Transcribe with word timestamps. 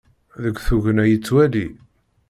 Deg 0.43 0.55
tugna 0.65 1.03
yettwali. 1.07 1.65